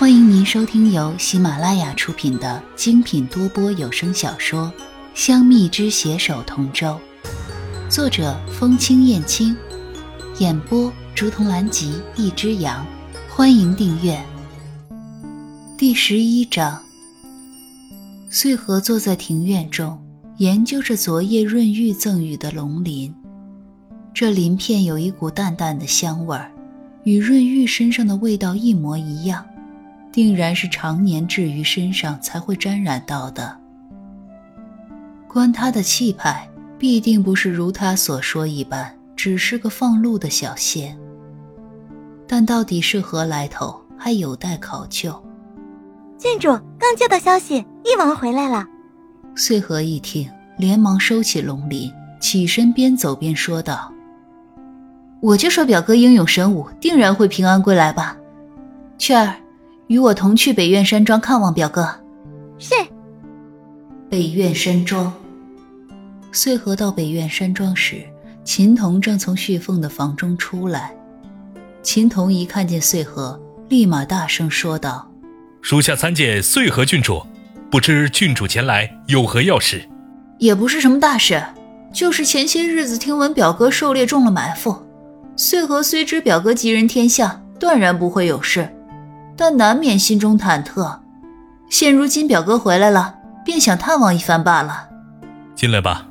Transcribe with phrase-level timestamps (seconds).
[0.00, 4.72] 欢迎您收听由喜马拉雅出品的精品多播有声小说
[5.12, 6.98] 《香蜜之携手同舟》，
[7.90, 9.54] 作者风清燕青，
[10.38, 12.86] 演播竹童兰吉一只羊。
[13.28, 14.18] 欢迎订阅。
[15.76, 16.82] 第十一章，
[18.30, 20.02] 穗禾坐在庭院中，
[20.38, 23.14] 研究着昨夜润玉赠予的龙鳞。
[24.14, 26.50] 这鳞片有一股淡淡的香味儿，
[27.04, 29.44] 与润玉身上的味道一模一样。
[30.12, 33.56] 定然是常年置于身上才会沾染到的。
[35.28, 40.96] 观他的气派，必定不是如他所说一般，只是个放鹿的小仙。
[42.26, 45.14] 但到底是何来头，还有待考究。
[46.18, 48.66] 郡主刚接到消息，翼王回来了。
[49.36, 53.92] 穗禾一听，连忙收起龙鳞，起身边走边说道
[55.22, 58.16] ：“我就说表哥英勇神武，定然会平安归来吧。
[58.98, 59.36] 雀儿。”
[59.90, 61.84] 与我同去北苑山庄看望表哥。
[62.58, 62.72] 是。
[64.08, 65.12] 北苑山庄。
[66.30, 67.96] 穗禾到北苑山庄时，
[68.44, 70.94] 秦童正从旭凤的房中出来。
[71.82, 73.36] 秦童一看见穗禾，
[73.68, 75.10] 立马大声说道
[75.60, 77.20] ：“属下参见穗禾郡主，
[77.68, 79.88] 不知郡主前来有何要事
[80.38, 81.42] ？”“也不是什么大事，
[81.92, 84.86] 就是前些日子听闻表哥狩猎中了埋伏。
[85.34, 88.72] 穗禾虽知表哥吉人天相，断然不会有事。”
[89.40, 90.98] 但难免心中忐忑，
[91.70, 94.90] 现如今表哥回来了，便想探望一番罢了。
[95.54, 96.06] 进来吧。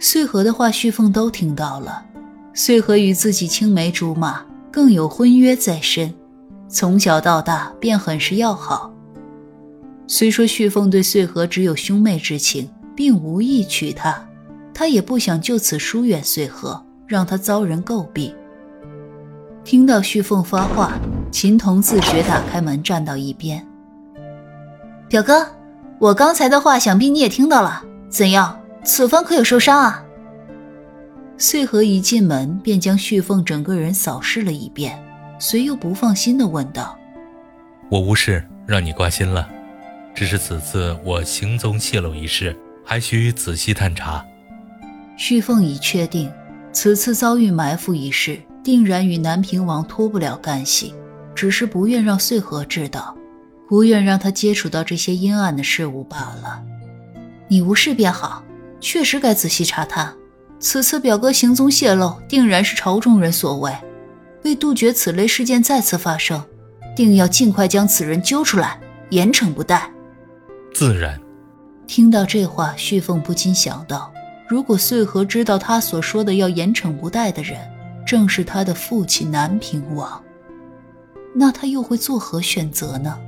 [0.00, 2.04] 穗禾的话，旭凤都听到了。
[2.54, 6.12] 穗禾与自己青梅竹马，更有婚约在身，
[6.68, 8.92] 从小到大便很是要好。
[10.08, 14.26] 虽说旭凤对穗禾只有兄妹之情，并无意娶她，
[14.74, 18.34] 她也不想就此疏远穗禾，让他遭人诟病。
[19.66, 20.92] 听到旭凤发话。
[21.32, 23.66] 秦童自觉打开门，站到一边。
[25.08, 25.44] 表哥，
[25.98, 27.82] 我刚才的话，想必你也听到了。
[28.08, 28.58] 怎样？
[28.84, 30.04] 此番可有受伤啊？
[31.36, 34.96] 穗禾一进门，便将旭凤整个人扫视了一遍，
[35.40, 36.96] 随又不放心的问道
[37.90, 39.48] ：“我无事，让你挂心了。
[40.14, 44.24] 只是此次我行踪泄露一事，还需仔细探查。”
[45.18, 46.32] 旭凤已确定，
[46.72, 50.92] 此次遭遇埋伏一事，定然与南平王脱不了干系。
[51.36, 53.16] 只是不愿让穗禾知道，
[53.68, 56.60] 不愿让他接触到这些阴暗的事物罢了。
[57.46, 58.42] 你无事便好，
[58.80, 60.12] 确实该仔细查探。
[60.58, 63.72] 此次表哥行踪泄露，定然是朝中人所为。
[64.42, 66.42] 为杜绝此类事件再次发生，
[66.96, 69.88] 定要尽快将此人揪出来，严惩不贷。
[70.74, 71.20] 自然。
[71.86, 74.12] 听到这话，旭凤不禁想到：
[74.48, 77.60] 如果穗禾知道他所说的要严惩不贷的人，
[78.06, 80.22] 正是他的父亲南平王。
[81.34, 83.18] 那他又会作何选择呢？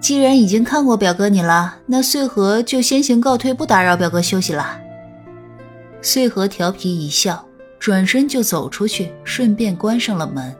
[0.00, 4.80] 既然已经看过表哥你了，那穗禾就先行告退，不打扰表哥休息了。
[6.00, 7.44] 穗禾调皮一笑，
[7.78, 10.56] 转身就走出去，顺便关上了门。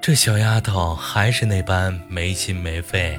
[0.00, 3.18] 这小丫头还是那般没心没肺。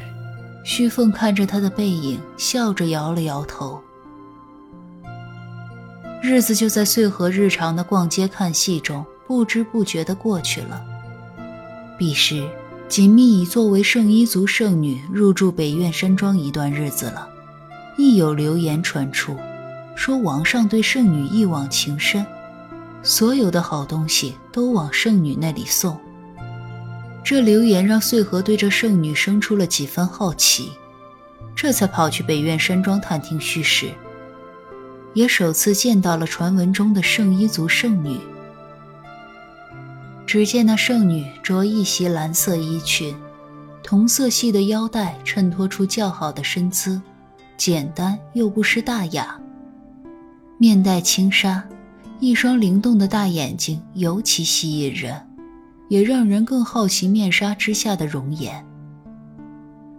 [0.63, 3.79] 旭凤看着她的背影，笑着摇了摇头。
[6.25, 10.83] 日子就在穗禾日常的逛街看戏中，不知不觉的过去了。
[11.99, 12.49] 彼时，
[12.89, 17.29] 锦觅已作为圣衣族圣女入住北苑山庄一段日子了。
[17.95, 19.37] 亦有流言传出，
[19.95, 22.25] 说王上对圣女一往情深，
[23.03, 25.95] 所有的好东西都往圣女那里送。
[27.23, 30.71] 这流言让穗禾对这圣女生出了几分好奇，
[31.55, 33.91] 这才跑去北苑山庄探听虚实，
[35.15, 38.19] 也首次见到了传闻中的圣衣族圣女。
[40.27, 43.15] 只见那圣女着一袭蓝色衣裙，
[43.81, 47.01] 同色系的腰带衬托出较好的身姿，
[47.55, 49.39] 简单又不失大雅。
[50.57, 51.63] 面带轻纱，
[52.19, 55.25] 一双灵动的大眼睛尤其吸引人，
[55.87, 58.65] 也让人更好奇面纱之下的容颜。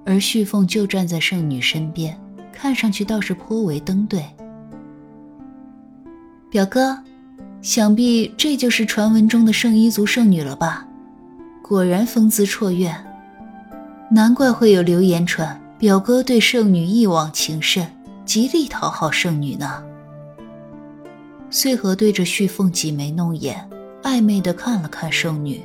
[0.05, 2.21] 而旭凤就站在圣女身边，
[2.53, 4.23] 看上去倒是颇为登对。
[6.57, 6.99] 表哥。
[7.61, 10.89] 想必这就是传闻中的圣衣族圣女了吧？
[11.63, 12.91] 果然风姿绰约，
[14.11, 17.87] 难怪会有流言传表哥对圣女一往情深，
[18.25, 19.85] 极力讨好圣女呢。
[21.51, 23.69] 穗禾对着旭凤挤眉弄眼，
[24.03, 25.61] 暧昧地看了看圣女。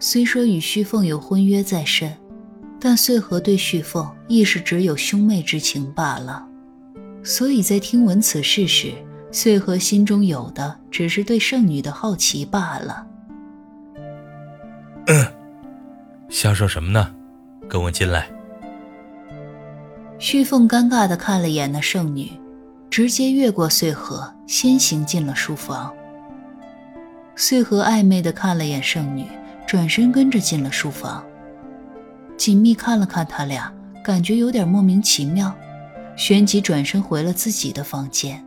[0.00, 2.12] 虽说与旭凤有婚约在身，
[2.80, 6.44] 但穗禾对旭凤亦是只有兄妹之情罢了，
[7.22, 8.92] 所以在听闻此事时。
[9.36, 13.06] 穗禾心中有的只是对圣女的好奇罢了。
[15.08, 15.26] 嗯，
[16.30, 17.14] 瞎说什么呢？
[17.68, 18.26] 跟我进来。
[20.18, 22.32] 旭凤尴尬的看了眼那圣女，
[22.88, 25.92] 直接越过穗禾，先行进了书房。
[27.36, 29.26] 穗禾暧昧的看了眼圣女，
[29.66, 31.22] 转身跟着进了书房。
[32.38, 33.70] 锦觅看了看他俩，
[34.02, 35.54] 感觉有点莫名其妙，
[36.16, 38.42] 旋即转身回了自己的房间。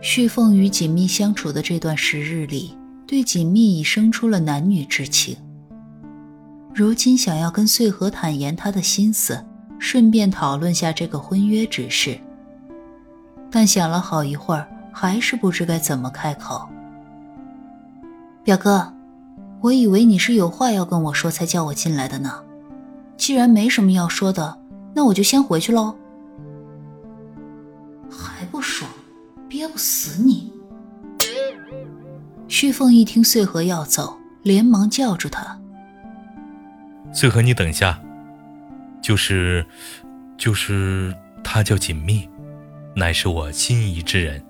[0.00, 5.36] 旭凤与锦觅相处的这段时日里，对锦觅已生出了男女之情。
[6.72, 9.44] 如今想要跟穗禾坦言他的心思，
[9.78, 12.16] 顺便讨论下这个婚约之事，
[13.50, 16.68] 但想了好一会儿，还是不知该怎么开口。
[18.44, 18.92] 表哥，
[19.60, 22.44] 我以为你是有话要跟我说才叫我进来的呢。
[23.16, 24.60] 既然没什么要说的，
[24.94, 25.96] 那我就先回去喽。
[28.08, 28.88] 还不爽？
[29.48, 30.52] 憋不死你！
[32.48, 35.58] 旭凤一听穗禾要走，连忙叫住他
[37.12, 37.98] ：“穗禾，你等下。
[39.00, 39.64] 就是，
[40.36, 42.28] 就是他叫锦觅，
[42.94, 44.42] 乃是我心仪之人。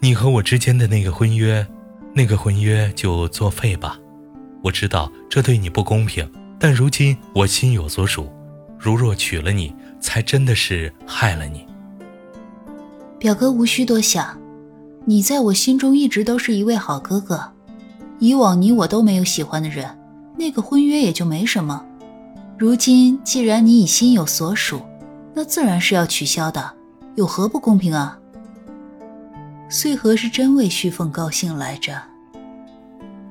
[0.00, 1.66] 你和我之间的那个婚约，
[2.14, 3.98] 那个婚约就作废吧。
[4.62, 8.30] 我知道这对你不公平，但如今我心有所属，
[8.78, 11.66] 如若娶了你，才真的是害了你。”
[13.26, 14.38] 表哥无需多想，
[15.04, 17.52] 你在我心中一直都是一位好哥哥。
[18.20, 19.98] 以往你我都没有喜欢的人，
[20.38, 21.84] 那个婚约也就没什么。
[22.56, 24.80] 如今既然你已心有所属，
[25.34, 26.72] 那自然是要取消的，
[27.16, 28.16] 有何不公平啊？
[29.68, 32.00] 穗禾是真为旭凤高兴来着。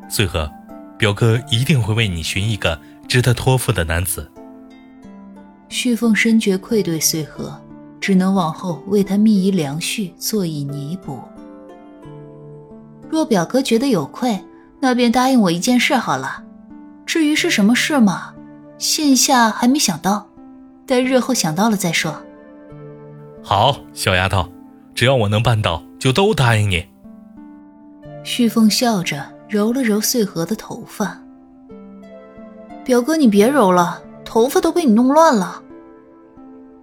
[0.09, 0.51] 穗禾，
[0.97, 2.77] 表哥一定会为你寻一个
[3.07, 4.29] 值得托付的男子。
[5.69, 7.57] 旭凤深觉愧对穗禾。
[8.05, 11.19] 只能往后为他觅一良婿，做以弥补。
[13.09, 14.39] 若表哥觉得有愧，
[14.79, 16.43] 那便答应我一件事好了。
[17.07, 18.35] 至于是什么事嘛，
[18.77, 20.27] 现下还没想到，
[20.85, 22.15] 待日后想到了再说。
[23.41, 24.47] 好，小丫头，
[24.93, 26.85] 只要我能办到，就都答应你。
[28.23, 31.19] 旭凤笑着揉了揉穗禾的头发。
[32.83, 35.63] 表哥，你别揉了，头发都被你弄乱了。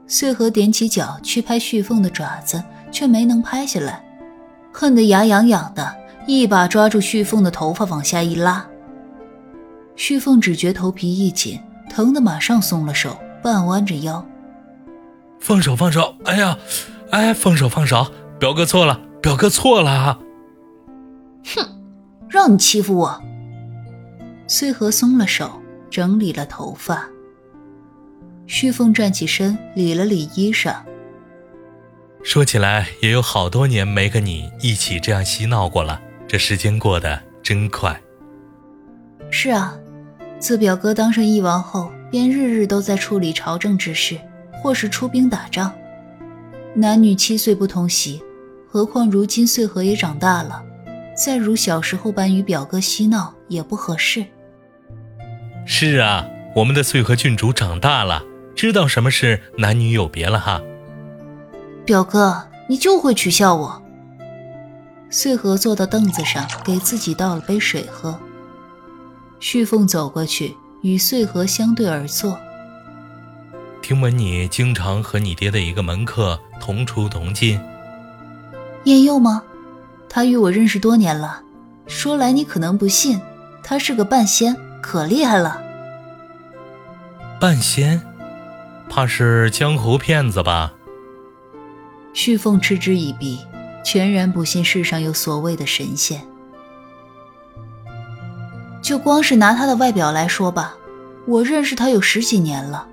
[0.07, 4.05] 穗禾踮起脚去拍旭凤的爪子，却没能拍下来，
[4.73, 5.95] 恨得牙痒痒的，
[6.27, 8.67] 一把抓住旭凤的头发往下一拉。
[9.97, 14.25] 旭凤只觉头皮一紧，疼得马上松了手，半弯着腰
[15.41, 16.15] ：“放手，放手！
[16.25, 16.59] 哎呀，
[17.11, 18.07] 哎，放手，放手！
[18.39, 20.19] 表哥错了，表哥错了！”
[21.55, 21.67] 哼，
[22.29, 23.23] 让你欺负我！
[24.47, 25.61] 穗禾松了手，
[25.91, 27.09] 整理了头发。
[28.53, 30.77] 旭凤站起身，理了理衣裳。
[32.23, 37.99] 说起来，也有好多年没跟你一起这样嬉闹过了，这时间过得真快。
[39.31, 39.75] 是啊，
[40.39, 44.19] 自表哥当上义王后，便日日都在处理朝政之事，
[44.63, 45.73] 或是出兵打仗。
[46.75, 48.23] 男女七岁不同席，
[48.69, 50.63] 何况如今穗禾也长大了，
[51.17, 54.27] 再如小时候般与表哥嬉闹也不合适。
[55.65, 58.23] 是啊，我们的穗禾郡主长大了。
[58.55, 60.61] 知道什么是男女有别了哈，
[61.85, 63.83] 表哥，你就会取笑我。
[65.11, 68.19] 穗禾坐到凳子上，给自己倒了杯水喝。
[69.41, 72.39] 旭凤走过去，与穗禾相对而坐。
[73.83, 77.61] 听闻你经常和你爹的一个门客同出同进，
[78.85, 79.43] 燕佑吗？
[80.09, 81.43] 他与我认识多年了。
[81.87, 83.21] 说来你可能不信，
[83.63, 85.61] 他是个半仙，可厉害了。
[87.41, 88.01] 半仙。
[88.95, 90.75] 怕是江湖骗子吧？
[92.13, 93.39] 旭凤嗤之以鼻，
[93.83, 96.21] 全然不信世上有所谓的神仙。
[98.83, 100.75] 就光是拿他的外表来说吧，
[101.27, 102.87] 我认识他有十几年了，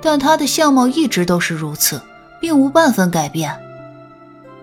[0.00, 2.00] 但他的相貌一直都是如此，
[2.40, 3.52] 并无半分改变。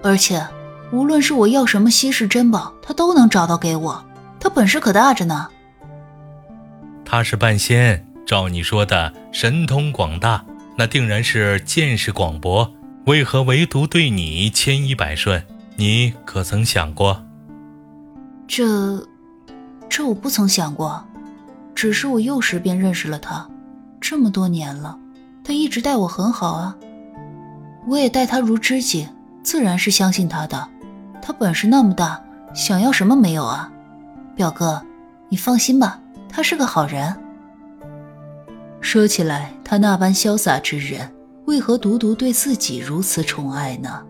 [0.01, 0.47] 而且，
[0.93, 4.05] 无论是我要什么稀世珍宝，他都能找到给我。
[4.39, 5.49] 他本事可大着呢。
[7.03, 10.45] 他是半仙，照你说的，神通广大。
[10.77, 12.71] 那定然是见识广博，
[13.07, 15.43] 为何唯独对你千依百顺？
[15.75, 17.25] 你可曾想过？
[18.47, 19.03] 这，
[19.89, 21.03] 这我不曾想过，
[21.73, 23.49] 只是我幼时便认识了他，
[23.99, 24.97] 这么多年了，
[25.43, 26.77] 他一直待我很好啊，
[27.87, 29.07] 我也待他如知己，
[29.41, 30.69] 自然是相信他的。
[31.21, 32.21] 他本事那么大，
[32.53, 33.71] 想要什么没有啊？
[34.35, 34.81] 表哥，
[35.29, 37.15] 你放心吧，他是个好人。
[38.81, 41.11] 说起来，他那般潇洒之人，
[41.45, 44.03] 为何独独对自己如此宠爱呢？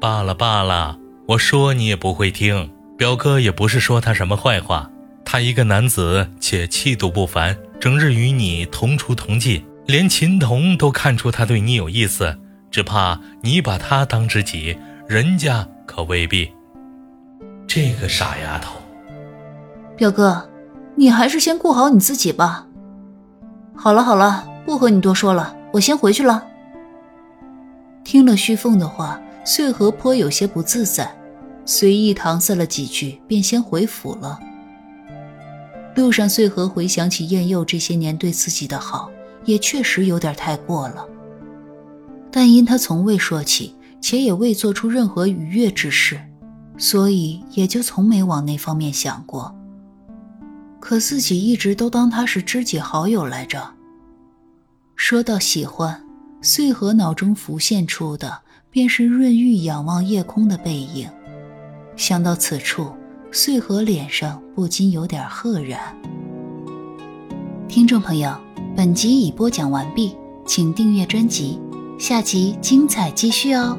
[0.00, 2.70] 罢了罢了，我说你也不会听。
[2.96, 4.90] 表哥也不是说他什么坏话，
[5.24, 12.38] 他一个男子且气度不凡，整日与你同出同进，连秦童都看出他对你有意思，
[12.70, 14.76] 只怕你把他当知己，
[15.06, 16.50] 人家可未必。
[17.66, 18.76] 这个傻丫头，
[19.96, 20.48] 表哥，
[20.94, 22.65] 你还是先顾好你自己吧。
[23.76, 26.44] 好了好了，不和你多说了，我先回去了。
[28.02, 31.14] 听了旭凤的话，穗禾颇有些不自在，
[31.64, 34.40] 随意搪塞了几句，便先回府了。
[35.94, 39.10] 路上，穗禾回想起燕佑这些年对自己的好，
[39.44, 41.06] 也确实有点太过了。
[42.30, 46.20] 但因他从未说起，且也未做出任何逾越之事，
[46.76, 49.54] 所以也就从没往那方面想过。
[50.86, 53.74] 可自己一直都当他是知己好友来着。
[54.94, 56.00] 说到喜欢，
[56.40, 61.10] 穗禾脑中浮现出的便是润玉仰望夜空的背影。
[61.96, 62.92] 想到此处。
[63.32, 65.80] 穗禾脸上不禁有点赫然。
[67.68, 68.32] 听众朋友，
[68.76, 70.16] 本集已播讲完毕，
[70.46, 71.60] 请订阅专辑，
[71.98, 73.76] 下集精彩继续哦。